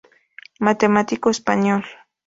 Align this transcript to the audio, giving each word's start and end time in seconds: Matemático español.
Matemático 0.57 1.29
español. 1.29 1.83